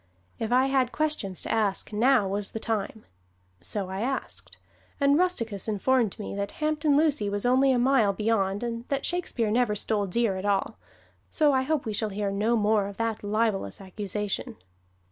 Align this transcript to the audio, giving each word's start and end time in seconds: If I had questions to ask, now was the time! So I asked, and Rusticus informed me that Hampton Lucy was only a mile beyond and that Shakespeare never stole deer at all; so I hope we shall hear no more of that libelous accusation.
If 0.39 0.51
I 0.51 0.65
had 0.65 0.91
questions 0.91 1.43
to 1.43 1.51
ask, 1.51 1.93
now 1.93 2.27
was 2.27 2.49
the 2.49 2.59
time! 2.59 3.05
So 3.61 3.89
I 3.91 4.01
asked, 4.01 4.57
and 4.99 5.15
Rusticus 5.15 5.67
informed 5.67 6.17
me 6.17 6.33
that 6.33 6.53
Hampton 6.53 6.97
Lucy 6.97 7.29
was 7.29 7.45
only 7.45 7.71
a 7.71 7.77
mile 7.77 8.11
beyond 8.11 8.63
and 8.63 8.87
that 8.87 9.05
Shakespeare 9.05 9.51
never 9.51 9.75
stole 9.75 10.07
deer 10.07 10.37
at 10.37 10.43
all; 10.45 10.79
so 11.29 11.53
I 11.53 11.61
hope 11.61 11.85
we 11.85 11.93
shall 11.93 12.09
hear 12.09 12.31
no 12.31 12.55
more 12.55 12.87
of 12.87 12.97
that 12.97 13.23
libelous 13.23 13.79
accusation. 13.79 14.57